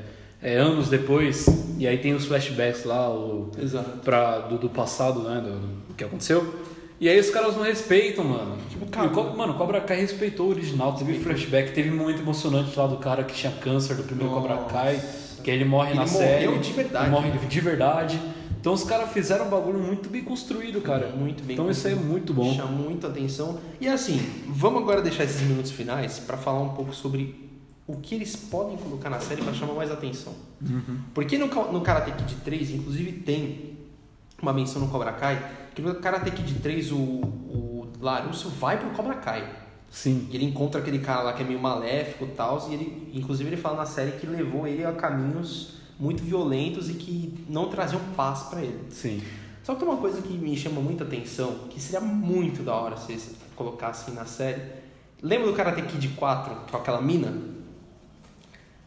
é, 0.43 0.56
anos 0.59 0.91
depois, 0.91 1.47
e 1.79 1.89
aí 1.89 1.97
tem 1.97 2.12
os 2.12 2.27
flashbacks 2.27 2.85
lá 2.85 3.09
o, 3.11 3.51
Exato. 3.59 3.99
pra, 4.05 4.41
do, 4.41 4.59
do 4.59 4.69
passado, 4.69 5.21
né? 5.21 5.41
Do, 5.41 5.59
do 5.89 5.95
que 5.95 6.05
aconteceu. 6.05 6.55
E 7.01 7.09
aí 7.09 7.19
os 7.19 7.31
caras 7.31 7.56
não 7.56 7.62
respeitam, 7.62 8.23
mano. 8.23 8.59
Tipo, 8.69 8.85
cara- 8.87 9.09
Co- 9.09 9.35
mano, 9.35 9.55
Cobra 9.55 9.81
Kai 9.81 9.97
respeitou 10.01 10.49
o 10.49 10.51
original, 10.51 10.93
teve 10.93 11.19
flashback, 11.21 11.73
teve 11.73 11.91
um 11.91 11.97
momento 11.97 12.21
emocionante 12.21 12.79
lá 12.79 12.87
do 12.87 12.99
cara 12.99 13.25
que 13.25 13.35
tinha 13.35 13.53
câncer 13.53 13.95
do 13.97 14.03
primeiro 14.03 14.31
Cobra 14.33 14.56
Nossa. 14.56 14.69
Kai, 14.75 15.01
que 15.44 15.50
ele 15.50 15.64
morre 15.64 15.91
Ele 15.91 15.99
na 16.00 16.06
morreu 16.06 16.19
série. 16.52 16.58
de 16.58 16.73
verdade. 16.73 17.05
Ele 17.05 17.11
morre 17.12 17.31
de 17.31 17.61
verdade. 17.61 18.20
Então 18.58 18.73
os 18.73 18.82
caras 18.82 19.12
fizeram 19.12 19.46
um 19.46 19.50
bagulho 19.50 19.79
muito 19.79 20.08
bem 20.08 20.25
construído, 20.25 20.81
cara. 20.81 21.11
Muito 21.11 21.44
bem 21.44 21.52
Então 21.55 21.70
isso 21.70 21.87
aí 21.87 21.93
é 21.93 21.96
muito 21.96 22.32
bom. 22.32 22.55
Chama 22.55 22.73
muita 22.73 23.08
atenção. 23.08 23.61
E 23.79 23.87
assim, 23.87 24.19
vamos 24.49 24.82
agora 24.82 25.02
deixar 25.02 25.25
esses 25.25 25.43
minutos 25.43 25.70
finais 25.70 26.19
pra 26.19 26.38
falar 26.38 26.61
um 26.61 26.70
pouco 26.70 26.94
sobre 26.94 27.44
o 27.87 27.99
que 27.99 28.14
eles 28.14 28.35
podem 28.35 28.79
colocar 28.79 29.11
na 29.11 29.20
série 29.20 29.43
pra 29.43 29.52
chamar 29.52 29.75
mais 29.75 29.91
atenção. 29.91 30.32
Porque 31.12 31.37
no, 31.37 31.46
no 31.70 31.82
Karate 31.82 32.12
Kid 32.12 32.37
3, 32.43 32.70
inclusive, 32.70 33.12
tem 33.12 33.76
uma 34.41 34.55
menção 34.55 34.81
no 34.81 34.88
Cobra 34.88 35.12
Kai, 35.12 35.38
que 35.75 35.82
no 35.82 35.94
Karate 35.96 36.31
Kid 36.31 36.55
3 36.60 36.93
o, 36.93 36.96
o 36.96 37.89
Larusso 38.01 38.48
vai 38.48 38.79
pro 38.79 38.89
Cobra 38.91 39.15
Kai. 39.17 39.46
Sim. 39.94 40.27
E 40.29 40.34
ele 40.36 40.44
encontra 40.44 40.81
aquele 40.81 40.98
cara 40.98 41.22
lá 41.22 41.32
que 41.34 41.43
é 41.43 41.46
meio 41.46 41.60
maléfico 41.60 42.24
e 42.24 42.29
tal, 42.29 42.67
e 42.69 42.74
ele, 42.74 43.10
inclusive 43.15 43.48
ele 43.48 43.56
fala 43.56 43.77
na 43.77 43.86
série 43.86 44.10
que 44.13 44.27
levou 44.27 44.67
ele 44.67 44.84
a 44.84 44.93
caminhos 44.93 45.74
muito 46.01 46.20
violentos 46.24 46.91
e 46.91 46.94
que 46.94 47.44
não 47.48 47.69
traziam 47.69 48.01
paz 48.17 48.43
pra 48.51 48.60
ele. 48.60 48.81
Sim. 48.91 49.22
Só 49.63 49.72
que 49.72 49.79
tem 49.81 49.89
uma 49.89 49.98
coisa 49.98 50.20
que 50.20 50.32
me 50.36 50.56
chama 50.56 50.81
muita 50.81 51.05
atenção, 51.05 51.60
que 51.70 51.81
seria 51.81 52.01
muito 52.01 52.65
da 52.65 52.74
hora 52.74 52.96
se 52.96 53.13
eles 53.13 53.36
colocassem 53.55 54.13
na 54.15 54.24
série. 54.24 54.60
Lembra 55.22 55.46
do 55.46 55.53
Karate 55.55 55.82
Kid 55.82 56.08
4, 56.08 56.56
com 56.72 56.77
aquela 56.77 57.01
mina? 57.01 57.32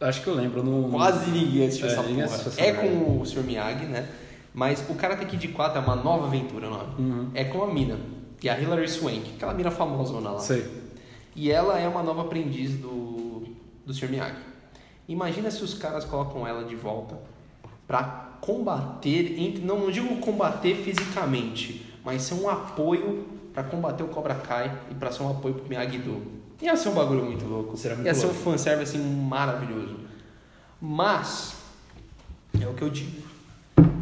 Acho 0.01 0.21
que 0.21 0.27
eu 0.27 0.35
lembro. 0.35 0.61
Não... 0.61 0.91
Quase 0.91 1.31
ninguém 1.31 1.67
assistiu 1.67 1.87
É, 1.87 1.91
essa 1.93 2.03
porra. 2.03 2.23
assistiu 2.25 2.63
É 2.65 2.73
com 2.73 3.21
o 3.21 3.25
Sr. 3.25 3.43
Miyagi, 3.43 3.85
né? 3.85 4.07
Mas 4.53 4.83
o 4.89 4.93
Karate 4.95 5.25
Kid 5.25 5.47
4 5.47 5.79
é 5.79 5.81
uma 5.83 5.95
nova 5.95 6.27
aventura, 6.27 6.69
não 6.69 6.81
é? 6.81 6.83
Uhum. 6.99 7.29
É 7.33 7.45
com 7.45 7.63
a 7.63 7.73
mina. 7.73 7.97
E 8.43 8.49
a 8.49 8.59
Hilary 8.59 8.87
Swank, 8.89 9.33
aquela 9.37 9.53
mina 9.53 9.71
famosona 9.71 10.31
lá. 10.31 10.39
Sei. 10.39 10.85
E 11.37 11.51
ela 11.51 11.79
é 11.79 11.87
uma 11.87 12.01
nova 12.01 12.23
aprendiz 12.23 12.75
do, 12.77 13.43
do 13.85 13.93
Sr. 13.93 14.09
Miyagi. 14.09 14.41
Imagina 15.07 15.51
se 15.51 15.63
os 15.63 15.75
caras 15.75 16.03
colocam 16.03 16.47
ela 16.47 16.63
de 16.63 16.75
volta 16.75 17.15
pra 17.87 18.37
combater, 18.41 19.39
entre, 19.39 19.63
não, 19.63 19.79
não 19.81 19.91
digo 19.91 20.17
combater 20.17 20.75
fisicamente, 20.75 21.93
mas 22.03 22.23
ser 22.23 22.33
um 22.33 22.49
apoio 22.49 23.27
pra 23.53 23.63
combater 23.63 24.01
o 24.01 24.07
Cobra 24.07 24.33
Kai 24.33 24.75
e 24.89 24.95
pra 24.95 25.11
ser 25.11 25.21
um 25.21 25.29
apoio 25.29 25.53
pro 25.53 25.69
Miyagi-Do. 25.69 26.23
Ia 26.59 26.75
ser 26.75 26.89
um 26.89 26.95
bagulho 26.95 27.23
muito 27.23 27.45
louco. 27.45 27.77
Será 27.77 27.93
muito 27.93 28.07
Ia 28.07 28.15
ser 28.15 28.25
um 28.25 28.29
louco. 28.29 28.41
fanservice 28.41 28.97
assim, 28.97 29.07
maravilhoso. 29.07 29.95
Mas, 30.81 31.55
é 32.59 32.67
o 32.67 32.73
que 32.73 32.81
eu 32.81 32.89
digo. 32.89 33.21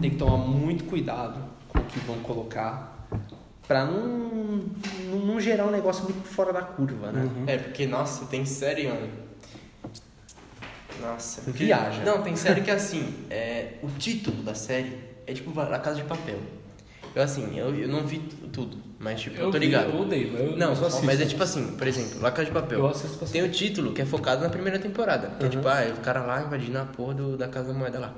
Tem 0.01 0.11
que 0.11 0.15
tomar 0.15 0.37
muito 0.37 0.85
cuidado 0.85 1.41
com 1.67 1.79
o 1.79 1.83
que 1.83 1.99
vão 1.99 2.17
colocar 2.19 3.07
pra 3.67 3.86
não, 3.86 4.07
não, 5.10 5.19
não 5.25 5.39
gerar 5.39 5.65
um 5.67 5.72
negócio 5.72 6.03
muito 6.03 6.27
fora 6.27 6.51
da 6.53 6.62
curva, 6.62 7.12
né? 7.12 7.29
É, 7.48 7.57
porque, 7.57 7.86
nossa, 7.86 8.25
tem 8.25 8.45
série, 8.45 8.88
mano. 8.88 9.10
Nossa. 11.01 11.41
porque- 11.41 11.65
Viaja. 11.65 12.03
Não, 12.03 12.22
tem 12.22 12.36
série 12.36 12.62
que 12.62 12.72
assim, 12.72 13.13
é, 13.29 13.74
o 13.84 13.88
título 13.89 14.41
da 14.43 14.55
série 14.55 14.98
é 15.27 15.34
tipo 15.34 15.53
La 15.60 15.79
Casa 15.79 15.98
de 15.98 16.03
Papel. 16.03 16.39
Eu 17.13 17.22
assim, 17.22 17.57
eu, 17.57 17.74
eu 17.75 17.88
não 17.88 18.05
vi 18.05 18.19
tu- 18.19 18.48
tudo, 18.50 18.77
mas 19.00 19.22
tipo, 19.22 19.38
eu, 19.39 19.45
tô 19.50 19.53
vi, 19.57 19.65
ligado. 19.67 19.89
Eu 19.91 20.01
odeio, 20.01 20.31
mas 20.34 20.41
eu 20.41 20.57
Não, 20.57 20.69
eu 20.69 20.75
só 20.75 20.88
assisto. 20.88 21.05
mas 21.05 21.22
é 21.22 21.25
tipo 21.25 21.41
assim, 21.43 21.67
por 21.77 21.88
exemplo, 21.88 22.22
La 22.22 22.31
Casa 22.31 22.45
de 22.48 22.51
Papel. 22.51 22.79
Eu 22.79 22.88
assisto 22.88 23.17
pra 23.17 23.27
Tem 23.27 23.41
o 23.43 23.50
título 23.50 23.93
que 23.93 24.01
é 24.01 24.05
focado 24.05 24.41
na 24.43 24.50
primeira 24.50 24.77
temporada. 24.79 25.29
Que 25.39 25.45
é 25.45 25.50
tipo, 25.50 25.65
ah, 25.67 25.81
é 25.81 25.91
o 25.93 25.98
cara 25.98 26.22
lá 26.25 26.41
invadindo 26.43 26.77
a 26.77 26.84
porra 26.86 27.13
do, 27.13 27.38
da 27.38 27.48
Casa 27.48 27.72
da 27.72 27.79
Moeda 27.79 28.00
lá. 28.00 28.13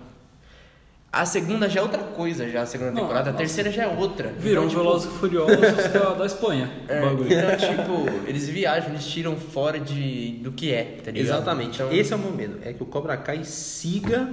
A 1.12 1.26
segunda 1.26 1.70
já 1.70 1.80
é 1.80 1.84
outra 1.84 2.04
coisa, 2.04 2.50
já 2.50 2.62
a 2.62 2.66
segunda 2.66 2.92
Não, 2.92 3.02
temporada. 3.02 3.30
A 3.30 3.34
nossa. 3.34 3.38
terceira 3.44 3.72
já 3.72 3.84
é 3.84 3.88
outra. 3.88 4.28
Virou 4.38 4.66
um 4.66 4.68
então, 4.68 4.70
tipo, 4.70 4.82
Velozes 4.84 5.12
e 5.12 5.18
Furiosos 5.18 5.58
da, 5.94 6.14
da 6.14 6.26
Espanha. 6.26 6.70
é, 6.88 7.00
então, 7.00 7.76
tipo, 7.76 8.28
eles 8.28 8.48
viajam, 8.50 8.90
eles 8.90 9.06
tiram 9.06 9.36
fora 9.38 9.80
de, 9.80 10.34
do 10.44 10.52
que 10.52 10.72
é, 10.74 10.84
tá 11.04 11.12
ligado? 11.12 11.38
Exatamente. 11.38 11.82
Então, 11.82 11.92
Esse 11.92 12.14
é 12.14 12.16
o 12.16 12.20
meu 12.20 12.32
medo. 12.32 12.60
É 12.64 12.74
que 12.74 12.84
o 12.84 12.86
Cobra 12.86 13.16
Kai 13.18 13.44
siga. 13.44 14.30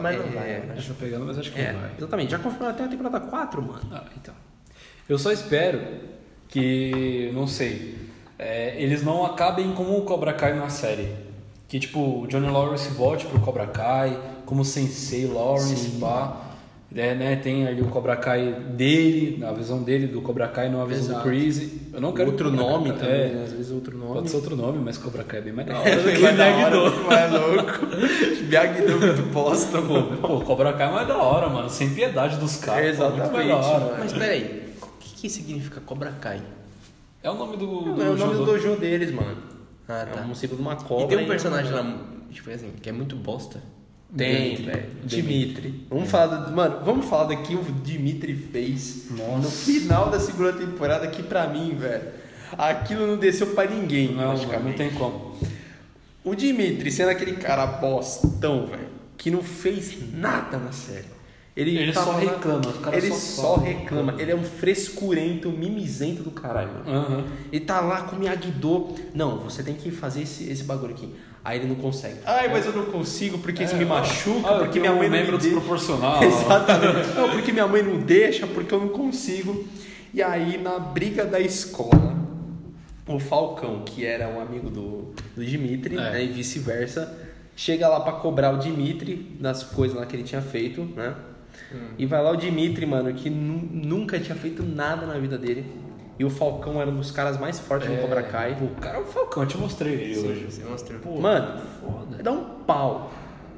Mas 0.00 0.16
não 0.18 0.24
é, 0.24 0.28
vai, 0.28 0.46
né? 0.46 0.70
Deixa 0.74 0.90
eu 0.92 0.96
pegando, 0.96 1.26
mas 1.26 1.38
acho 1.38 1.52
que 1.52 1.60
É, 1.60 1.72
não 1.72 1.80
vai. 1.80 1.90
exatamente. 1.98 2.30
Já 2.30 2.38
confirmaram 2.38 2.74
até 2.74 2.84
a 2.84 2.88
temporada 2.88 3.20
4, 3.20 3.62
mano. 3.62 3.80
Ah, 3.92 4.04
então. 4.16 4.34
Eu 5.08 5.18
só 5.18 5.30
espero 5.32 5.80
que, 6.48 7.30
não 7.34 7.46
sei, 7.46 7.96
é, 8.38 8.80
eles 8.82 9.02
não 9.02 9.24
acabem 9.26 9.72
como 9.72 9.98
o 9.98 10.02
Cobra 10.02 10.32
Kai 10.32 10.54
na 10.54 10.68
série. 10.68 11.12
Que, 11.70 11.78
tipo, 11.78 12.22
o 12.22 12.26
Johnny 12.26 12.50
Lawrence 12.50 12.88
volte 12.90 13.24
pro 13.26 13.40
Cobra 13.40 13.66
Kai, 13.66 14.18
como 14.44 14.64
Sensei 14.64 15.24
Lawrence, 15.26 15.76
Sim. 15.76 16.00
pá. 16.00 16.46
É, 16.92 17.14
né, 17.14 17.36
tem 17.36 17.68
ali 17.68 17.80
o 17.80 17.84
Cobra 17.86 18.16
Kai 18.16 18.52
dele, 18.74 19.44
a 19.44 19.52
visão 19.52 19.80
dele 19.80 20.08
do 20.08 20.20
Cobra 20.20 20.48
Kai, 20.48 20.68
não 20.68 20.82
a 20.82 20.84
visão 20.84 21.04
Exato. 21.04 21.20
do 21.20 21.22
Crazy. 21.22 21.80
Eu 21.94 22.00
não 22.00 22.10
quero 22.12 22.32
outro 22.32 22.50
nome 22.50 22.88
Kai- 22.90 22.98
também, 22.98 23.20
é, 23.20 23.28
né? 23.28 23.44
Às 23.44 23.52
vezes 23.52 23.70
outro 23.70 23.96
nome. 23.96 24.14
Pode 24.14 24.28
ser 24.30 24.36
outro 24.36 24.56
nome, 24.56 24.80
mas 24.84 24.98
Cobra 24.98 25.22
Kai 25.22 25.38
é 25.38 25.42
bem 25.44 25.52
mais 25.52 25.68
da 25.68 25.78
hora 25.78 25.96
do 25.96 26.02
que 26.02 26.16
que 26.16 26.22
mais 26.22 26.36
da 26.36 26.44
hora, 26.46 26.56
Miyagi-Do. 26.56 26.80
muito 26.90 27.06
mais 27.06 27.32
louco. 27.32 27.86
Miyagi-Do 28.48 28.98
muito 29.00 29.22
bosta, 29.32 29.78
Pô, 29.82 30.02
pô, 30.26 30.40
Cobra 30.40 30.72
Kai 30.72 30.88
é 30.88 30.92
mais 30.92 31.06
da 31.06 31.16
hora, 31.16 31.48
mano. 31.48 31.70
Sem 31.70 31.90
piedade 31.90 32.36
dos 32.38 32.56
caras. 32.56 32.96
pô, 32.96 33.04
muito 33.10 33.18
mais 33.32 33.32
da 33.32 33.40
Exatamente, 33.54 33.84
hora. 33.84 33.96
Mas 34.00 34.12
peraí, 34.12 34.62
o 34.82 34.86
que, 34.98 35.14
que 35.14 35.30
significa 35.30 35.80
Cobra 35.80 36.10
Kai? 36.20 36.40
É 37.22 37.30
o 37.30 37.34
nome 37.34 37.56
do. 37.56 37.66
É 38.02 38.08
o 38.10 38.16
nome 38.16 38.34
do 38.34 38.44
dojo 38.46 38.74
deles, 38.74 39.12
mano. 39.12 39.36
Ah, 39.90 40.02
É 40.02 40.06
tá. 40.06 40.20
um 40.22 40.34
símbolo 40.34 40.60
de 40.62 40.68
uma 40.68 40.76
cobra. 40.76 41.04
E 41.04 41.08
tem 41.08 41.24
um 41.24 41.28
personagem 41.28 41.72
lá, 41.72 41.98
tipo 42.30 42.50
assim, 42.50 42.70
que 42.80 42.88
é 42.88 42.92
muito 42.92 43.16
bosta. 43.16 43.60
Tem, 44.16 44.54
Dimitri. 44.56 44.64
velho. 44.64 44.86
Dimitri. 45.04 45.86
Vamos 45.88 46.10
falar 46.10 46.36
do, 46.36 46.54
Mano, 46.54 46.84
vamos 46.84 47.06
falar 47.06 47.24
daqui 47.24 47.54
o 47.54 47.62
Dimitri 47.62 48.34
fez 48.34 49.06
Nossa. 49.10 49.36
no 49.38 49.50
final 49.50 50.10
da 50.10 50.18
segunda 50.18 50.52
temporada 50.52 51.06
que 51.06 51.22
pra 51.22 51.46
mim, 51.46 51.76
velho. 51.78 52.08
Aquilo 52.58 53.06
não 53.06 53.16
desceu 53.16 53.48
pra 53.48 53.66
ninguém, 53.66 54.12
Não, 54.12 54.36
mano, 54.36 54.64
não 54.64 54.72
tem 54.72 54.90
como. 54.90 55.36
O 56.24 56.34
Dimitri 56.34 56.90
sendo 56.90 57.10
aquele 57.10 57.34
cara 57.34 57.64
bostão, 57.66 58.66
velho, 58.66 58.88
que 59.16 59.30
não 59.30 59.42
fez 59.42 59.96
nada 60.12 60.58
na 60.58 60.72
série. 60.72 61.06
Ele, 61.56 61.76
Ele 61.76 61.92
tava 61.92 62.12
só 62.12 62.18
reclama, 62.18 62.72
caras 62.80 63.04
Ele 63.04 63.12
só 63.12 63.42
só, 63.42 63.56
reclama. 63.56 64.14
Ele 64.18 64.30
é 64.30 64.36
um 64.36 64.42
frescurento, 64.44 65.50
mimizento 65.50 66.22
do 66.22 66.30
caralho, 66.30 66.70
mano. 66.72 66.90
Aham. 66.98 67.24
Ele 67.52 67.64
tá 67.64 67.80
lá 67.80 68.02
com 68.02 68.16
o 68.16 68.18
Miyagi-Do. 68.20 68.94
Não, 69.14 69.38
você 69.40 69.62
tem 69.62 69.74
que 69.74 69.90
fazer 69.90 70.22
esse, 70.22 70.48
esse 70.50 70.62
bagulho 70.64 70.92
aqui. 70.92 71.12
Aí 71.44 71.58
ele 71.58 71.68
não 71.68 71.74
consegue. 71.74 72.18
Ai, 72.24 72.48
mas 72.48 72.66
eu 72.66 72.72
não 72.72 72.84
consigo 72.86 73.38
porque 73.38 73.64
isso 73.64 73.74
me 73.74 73.84
machuca, 73.84 74.48
Ah, 74.48 74.58
porque 74.58 74.78
minha 74.78 74.92
mãe 74.92 75.08
um 75.08 75.10
não 75.10 75.16
membro 75.18 75.32
me 75.32 75.38
deixa. 75.38 75.54
desproporcional. 75.56 76.22
Exatamente. 76.24 77.08
Não, 77.16 77.30
porque 77.30 77.50
minha 77.52 77.66
mãe 77.66 77.82
não 77.82 77.98
deixa, 77.98 78.46
porque 78.46 78.72
eu 78.74 78.80
não 78.80 78.88
consigo. 78.88 79.64
E 80.14 80.22
aí, 80.22 80.56
na 80.58 80.78
briga 80.78 81.24
da 81.24 81.40
escola, 81.40 82.14
o 83.08 83.18
Falcão, 83.18 83.82
que 83.84 84.04
era 84.04 84.28
um 84.28 84.40
amigo 84.40 84.68
do, 84.70 85.12
do 85.34 85.44
Dimitri, 85.44 85.94
É. 85.96 86.10
né, 86.12 86.24
e 86.24 86.28
vice-versa, 86.28 87.18
chega 87.56 87.88
lá 87.88 88.00
pra 88.00 88.12
cobrar 88.12 88.52
o 88.54 88.58
Dimitri 88.58 89.36
das 89.40 89.62
coisas 89.62 89.96
lá 89.96 90.04
que 90.06 90.14
ele 90.14 90.22
tinha 90.22 90.42
feito, 90.42 90.82
né? 90.96 91.14
E 91.98 92.06
vai 92.06 92.22
lá 92.22 92.30
o 92.30 92.36
Dimitri, 92.36 92.84
mano, 92.86 93.12
que 93.14 93.28
nu- 93.30 93.68
nunca 93.72 94.18
tinha 94.18 94.36
feito 94.36 94.62
nada 94.62 95.06
na 95.06 95.14
vida 95.18 95.36
dele. 95.38 95.64
E 96.18 96.24
o 96.24 96.28
Falcão 96.30 96.80
era 96.80 96.90
um 96.90 96.96
dos 96.96 97.10
caras 97.10 97.38
mais 97.38 97.58
fortes 97.58 97.88
no 97.88 97.96
Cobra 97.96 98.22
Kai. 98.22 98.54
Pô, 98.58 98.66
o 98.66 98.74
cara 98.80 98.98
é 98.98 99.00
o 99.00 99.04
Falcão, 99.06 99.42
eu 99.42 99.48
te 99.48 99.56
mostrei 99.56 99.94
ele 99.94 100.18
hoje. 100.18 100.46
Você 100.50 100.64
mostrou. 100.64 101.00
Pô, 101.00 101.18
Mano, 101.20 101.60
foda. 101.80 102.22
dá 102.22 102.30
um 102.30 102.44
pau 102.66 103.10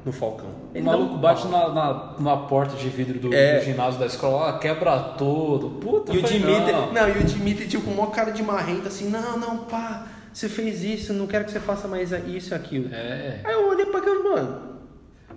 no 0.05 0.13
Falcão. 0.13 0.47
O 0.47 0.77
Ele 0.77 0.85
dá 0.85 0.93
maluco 0.93 1.15
um 1.15 1.19
bate 1.19 1.49
na, 1.49 1.69
na, 1.71 2.15
numa 2.19 2.47
porta 2.47 2.77
de 2.77 2.89
vidro 2.89 3.19
do, 3.19 3.35
É. 3.35 3.59
do 3.59 3.65
ginásio 3.65 3.99
da 3.99 4.07
escola, 4.07 4.47
lá, 4.47 4.59
quebra 4.59 4.97
todo. 5.19 5.71
Puta, 5.81 6.13
E 6.15 6.19
o 6.19 6.23
Dimitri, 6.23 6.73
não. 6.73 6.93
não. 6.93 7.09
e 7.09 7.19
o 7.19 7.25
Dimitri, 7.25 7.67
tipo, 7.67 7.83
com 7.85 7.91
uma 7.91 8.11
cara 8.13 8.31
de 8.31 8.43
marrento, 8.45 8.87
assim, 8.87 9.09
não, 9.11 9.37
não, 9.39 9.59
pá, 9.65 10.07
você 10.33 10.49
fez 10.49 10.85
isso, 10.85 11.13
não 11.13 11.27
quero 11.27 11.45
que 11.45 11.51
você 11.51 11.61
faça 11.61 11.89
mais 11.89 12.13
isso 12.29 12.53
e 12.53 12.55
aquilo. 12.55 12.95
É. 12.95 13.41
Aí 13.43 13.53
eu 13.55 13.69
olhei 13.69 13.87
pra 13.87 13.99
aquilo, 13.99 14.23
mano. 14.23 14.72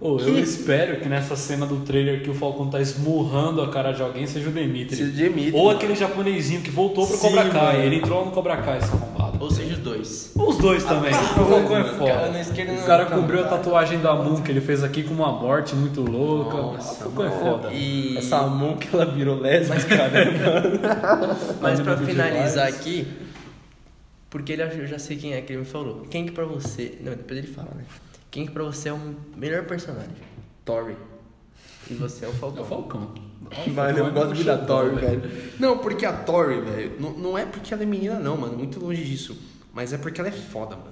Ô, 0.02 0.20
eu 0.20 0.34
Que- 0.36 0.40
espero 0.42 1.00
que 1.00 1.08
nessa 1.08 1.36
cena 1.36 1.66
do 1.66 1.78
trailer 1.82 2.22
que 2.22 2.30
o 2.30 2.34
Falcão 2.34 2.70
tá 2.70 2.80
esmurrando 2.82 3.62
a 3.62 3.70
cara 3.70 3.92
de 3.92 4.02
alguém 4.02 4.28
seja 4.28 4.50
o 4.50 4.52
Dimitri. 4.52 4.96
Seja 4.96 5.10
o 5.10 5.14
Dimitri. 5.14 5.56
Ou 5.56 5.70
aquele 5.70 5.96
japonesinho 5.96 6.62
que 6.62 6.70
voltou 6.70 7.08
pro 7.08 7.16
Sim, 7.18 7.30
Cobra 7.30 7.50
Kai. 7.50 7.74
mano. 7.78 7.84
Ele 7.86 7.96
entrou 7.98 8.26
no 8.26 8.32
Cobra 8.32 8.58
Kai, 8.58 8.78
esse 8.80 8.92
arrombado. 8.92 9.38
Ou 9.44 9.50
seja, 9.52 9.74
os 9.74 9.80
dois. 9.80 10.32
Os 10.36 10.58
dois 10.58 10.84
também. 10.84 11.14
Ah, 11.14 11.42
o 11.42 11.46
Falcão 11.46 11.76
é 11.78 11.84
mano, 11.84 11.98
foda. 11.98 12.12
cara 12.12 12.32
na 12.32 12.42
esquerda 12.42 12.74
o 12.74 12.86
cara 12.86 13.10
não, 13.10 13.22
cobriu 13.22 13.40
a 13.40 13.44
cara. 13.44 13.58
tatuagem 13.58 14.00
da 14.00 14.16
Moon 14.16 14.42
que 14.42 14.52
ele 14.52 14.62
fez 14.62 14.84
aqui 14.84 15.04
com 15.04 15.14
uma 15.14 15.32
morte 15.32 15.76
muito 15.76 16.02
louca. 16.02 16.58
Nossa, 16.58 16.94
o 16.94 17.12
Falcão 17.12 17.26
é 17.26 17.30
mano. 17.30 17.42
foda. 17.42 17.74
E... 17.74 18.18
Essa 18.18 18.42
mão 18.48 18.76
que 18.78 18.94
ela 18.94 19.06
virou 19.06 19.40
lésbica, 19.40 20.08
né? 20.10 20.26
Mas 21.62 21.80
pra 21.80 21.98
finalizar 21.98 22.68
aqui, 22.68 23.08
porque 24.30 24.54
ele, 24.54 24.64
eu 24.64 24.88
já 24.88 25.00
sei 25.00 25.18
quem 25.18 25.34
é 25.34 25.42
que 25.42 25.52
ele 25.54 25.60
me 25.60 25.66
falou. 25.66 26.04
Quem 26.10 26.26
que 26.26 26.32
pra 26.32 26.46
você. 26.46 26.98
Não, 27.02 27.12
depois 27.14 27.38
ele 27.40 27.48
fala, 27.48 27.70
né? 27.76 27.84
Quem 28.36 28.46
que 28.46 28.52
pra 28.52 28.66
você 28.66 28.90
é 28.90 28.94
o 28.94 29.16
melhor 29.38 29.64
personagem? 29.64 30.12
Tori. 30.66 30.98
E 31.90 31.94
você 31.94 32.26
é 32.26 32.28
o 32.28 32.32
É 32.32 32.34
Falcão. 32.34 32.64
o 32.64 32.66
Falcão. 32.66 33.14
Mano, 33.74 33.98
eu 33.98 34.08
é 34.08 34.10
gosto 34.10 34.28
muito 34.36 34.44
da 34.44 34.58
Tori, 34.58 34.94
velho. 34.94 35.22
Não, 35.58 35.78
porque 35.78 36.06
a 36.06 36.12
Tori, 36.12 36.60
velho, 36.60 36.98
não, 37.00 37.12
não 37.14 37.38
é 37.38 37.46
porque 37.46 37.74
ela 37.74 37.84
é 37.84 37.86
menina, 37.86 38.20
não, 38.20 38.36
mano. 38.36 38.58
Muito 38.58 38.78
longe 38.78 39.06
disso. 39.06 39.42
Mas 39.74 39.94
é 39.94 39.98
porque 39.98 40.20
ela 40.20 40.28
é 40.28 40.34
foda, 40.34 40.76
mano. 40.76 40.92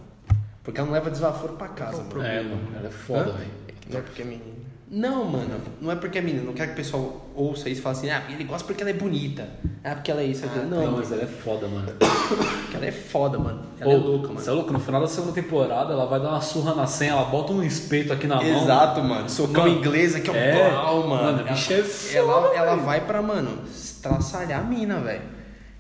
Porque 0.64 0.80
ela 0.80 0.88
não 0.88 0.94
leva 0.94 1.12
desaforo 1.12 1.58
pra 1.58 1.68
casa, 1.68 2.02
mano. 2.02 2.24
É, 2.24 2.42
mano, 2.44 2.78
ela 2.78 2.88
é 2.88 2.92
foda, 2.92 3.34
velho. 3.34 3.52
Não 3.90 4.00
é 4.00 4.02
porque 4.02 4.22
é 4.22 4.26
menino. 4.26 4.64
Não, 4.96 5.26
mano, 5.26 5.60
não 5.82 5.92
é 5.92 5.96
porque 5.96 6.20
é 6.20 6.22
menina. 6.22 6.44
Não 6.44 6.54
quero 6.54 6.68
que 6.70 6.74
o 6.74 6.78
pessoal 6.78 7.26
ouça 7.36 7.68
isso 7.68 7.80
e 7.80 7.84
fale 7.84 7.98
assim, 7.98 8.10
ah, 8.12 8.24
ele 8.30 8.44
gosta 8.44 8.64
porque 8.68 8.84
ela 8.84 8.92
é 8.92 8.94
bonita. 8.94 9.48
Ah, 9.84 9.96
porque 9.96 10.12
ela 10.12 10.22
é 10.22 10.26
isso. 10.26 10.46
aquilo. 10.46 10.66
não, 10.68 10.86
Não, 10.86 10.98
mas 10.98 11.12
ela 11.12 11.24
é 11.24 11.26
foda, 11.26 11.68
mano. 11.68 11.92
porque 11.98 12.78
ela 12.78 12.86
é 12.86 12.92
foda, 12.92 13.40
mano. 13.40 13.64
Ela 13.80 13.92
é 13.94 13.98
louca, 13.98 14.28
mano. 14.28 14.40
Você 14.40 14.50
é 14.52 14.54
louco? 14.54 14.72
No 14.72 14.80
final 14.80 15.02
da 15.02 15.08
segunda 15.08 15.34
temporada, 15.34 15.94
ela 15.94 16.06
vai 16.06 16.20
dar 16.20 16.30
uma 16.30 16.42
surra 16.42 16.76
na 16.76 16.86
senha, 16.86 17.14
ela 17.14 17.26
bota 17.26 17.52
um 17.54 17.64
espeto 17.64 18.14
aqui 18.14 18.28
na 18.28 18.36
mão. 18.36 18.46
Exato, 18.46 19.02
mano. 19.02 19.28
Socão 19.30 19.64
Mano, 19.68 19.80
inglesa 19.80 20.20
que 20.20 20.30
é 20.30 20.34
um 20.34 20.36
é, 20.36 20.70
pau, 20.72 21.08
mano. 21.08 21.24
mano, 21.24 21.40
a 21.40 21.52
bicha 21.52 21.74
é 21.74 22.16
ela, 22.16 22.34
foda, 22.44 22.56
ela 22.56 22.76
vai 22.76 23.02
pra, 23.02 23.22
mano, 23.22 23.64
estraçalhar 23.74 24.60
a 24.60 24.64
mina, 24.64 25.00
velho. 25.00 25.22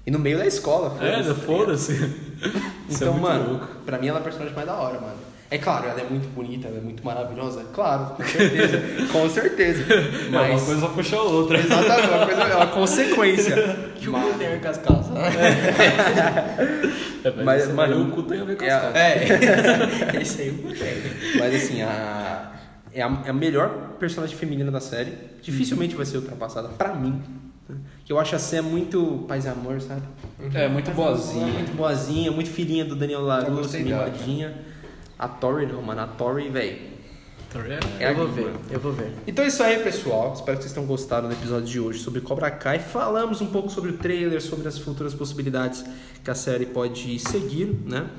E 0.07 0.12
no 0.12 0.17
meio 0.17 0.39
da 0.39 0.48
escola, 0.48 0.98
É, 1.00 1.22
foda-se. 1.24 1.41
foda-se. 1.45 1.93
Isso 2.89 3.03
é 3.03 3.07
Então, 3.07 3.13
muito 3.13 3.22
mano, 3.24 3.50
louco. 3.51 3.67
pra 3.86 4.00
mim 4.00 4.07
ela 4.07 4.17
é 4.17 4.22
a 4.22 4.24
personagem 4.24 4.55
mais 4.55 4.67
da 4.67 4.74
hora, 4.74 5.00
mano. 5.00 5.17
É 5.53 5.57
claro, 5.60 5.88
ela 5.88 6.01
é 6.01 6.03
muito 6.03 6.27
bonita, 6.33 6.67
ela 6.67 6.77
é 6.77 6.81
muito 6.81 7.05
maravilhosa. 7.05 7.63
Claro, 7.74 8.15
com 8.15 8.24
certeza. 8.24 8.81
com 9.13 9.29
certeza. 9.29 9.86
Mas... 10.31 10.31
Mas. 10.31 10.50
Uma 10.50 10.65
coisa 10.65 10.88
puxa 10.89 11.15
a 11.15 11.22
outra. 11.22 11.60
Exatamente, 11.60 12.07
uma 12.07 12.25
coisa, 12.25 12.41
é 12.41 12.55
uma 12.55 12.67
consequência. 12.67 13.55
Que 13.95 14.10
o 14.10 14.13
cu 14.13 14.33
tem 14.39 14.48
a 14.48 14.51
ver 14.51 14.62
com 14.62 14.67
as 14.69 14.77
calças. 14.79 15.15
É, 15.15 16.83
Mas, 17.38 17.45
mas, 17.45 17.74
mano, 17.74 18.07
o 18.07 18.12
cu 18.12 18.24
tem 18.24 18.41
a 18.41 18.43
ver 18.43 18.57
com 18.57 18.65
é 18.65 18.69
as 18.69 18.77
a- 18.77 18.81
calças. 18.81 19.01
É, 20.15 20.22
isso 20.22 20.41
aí 20.41 20.50
o 20.50 20.57
cu 20.63 20.69
tem. 20.74 20.93
Mas 21.39 21.55
assim, 21.55 21.81
a, 21.83 22.51
é, 22.91 23.01
a, 23.03 23.22
é 23.25 23.29
a 23.29 23.33
melhor 23.33 23.69
personagem 24.00 24.36
feminina 24.36 24.72
da 24.72 24.81
série. 24.81 25.13
Dificilmente 25.41 25.95
vai 25.95 26.05
ser 26.05 26.17
ultrapassada, 26.17 26.67
pra 26.69 26.93
mim. 26.95 27.22
Que 28.05 28.12
eu 28.12 28.19
acho 28.19 28.36
a 28.36 28.39
Sam 28.39 28.63
muito 28.63 29.24
paz 29.27 29.45
e 29.45 29.48
amor, 29.48 29.79
sabe? 29.79 30.01
É, 30.53 30.67
muito 30.67 30.91
boazinha. 30.91 31.45
Muito 31.45 31.77
boazinha, 31.77 32.31
muito 32.31 32.50
filhinha 32.50 32.83
do 32.83 32.95
Daniel 32.95 33.22
LaRusso, 33.22 33.77
mimadinha. 33.77 34.53
A 35.24 35.27
Tori 35.30 35.65
não, 35.65 35.82
mano. 35.82 36.01
A 36.01 36.08
Tori, 36.08 36.50
velho. 36.50 36.77
É 38.00 38.10
eu 38.10 38.15
vou 38.15 38.27
ver, 38.27 38.51
eu 38.70 38.80
vou 38.80 38.92
ver. 38.92 39.13
Então 39.25 39.46
é 39.46 39.48
isso 39.48 39.63
aí, 39.63 39.82
pessoal. 39.82 40.34
Espero 40.34 40.58
que 40.58 40.63
vocês 40.63 40.74
tenham 40.74 40.86
gostado 40.86 41.27
do 41.30 41.34
episódio 41.34 41.65
de 41.65 41.80
hoje 41.80 42.00
sobre 42.00 42.20
Cobra 42.20 42.51
Kai. 42.51 42.80
Falamos 42.80 43.39
um 43.39 43.46
pouco 43.46 43.70
sobre 43.70 43.92
o 43.92 43.98
trailer, 43.98 44.42
sobre 44.42 44.68
as 44.68 44.77
futuras 44.77 45.13
possibilidades 45.13 45.86
que 46.22 46.30
a 46.30 46.36
série 46.36 46.65
pode 46.65 47.20
seguir, 47.20 47.68
né? 47.86 48.10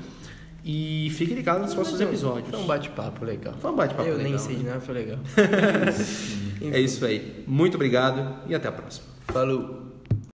E 0.63 1.11
fiquem 1.11 1.35
ligados 1.35 1.61
nos 1.61 1.75
próximos 1.75 2.01
episódios. 2.01 2.49
Foi 2.49 2.59
um 2.59 2.65
bate-papo 2.65 3.23
legal. 3.23 3.53
Foi 3.59 3.69
um 3.69 3.75
bate-papo 3.75 4.09
Eu 4.09 4.17
nem 4.17 4.25
legal, 4.27 4.39
sei 4.39 4.55
de 4.55 4.63
né? 4.63 4.69
nada, 4.71 4.81
foi 4.81 4.95
legal. 4.95 5.19
É 6.73 6.79
isso 6.79 7.05
aí. 7.05 7.43
Muito 7.45 7.75
obrigado 7.75 8.37
e 8.47 8.55
até 8.55 8.67
a 8.67 8.71
próxima. 8.71 9.05
Falou. 9.27 9.84